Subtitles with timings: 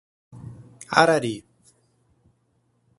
[1.01, 1.35] Arari